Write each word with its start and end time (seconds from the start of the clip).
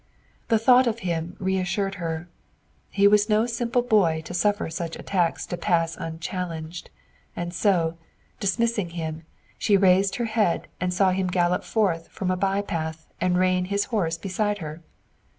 The 0.47 0.57
thought 0.57 0.87
of 0.87 1.01
him 1.01 1.35
reassured 1.37 1.93
her; 2.01 2.27
he 2.89 3.07
was 3.07 3.29
no 3.29 3.45
simple 3.45 3.83
boy 3.83 4.23
to 4.25 4.33
suffer 4.33 4.67
such 4.67 4.95
attacks 4.95 5.45
to 5.45 5.57
pass 5.57 5.95
unchallenged; 5.95 6.89
and 7.35 7.53
so, 7.53 7.99
dismissing 8.39 8.89
him, 8.97 9.25
she 9.59 9.77
raised 9.77 10.15
her 10.15 10.25
head 10.25 10.67
and 10.79 10.91
saw 10.91 11.11
him 11.11 11.27
gallop 11.27 11.63
forth 11.63 12.07
from 12.07 12.31
a 12.31 12.35
by 12.35 12.63
path 12.63 13.05
and 13.21 13.37
rein 13.37 13.65
his 13.65 13.85
horse 13.93 14.17
beside 14.17 14.57
her. 14.57 14.81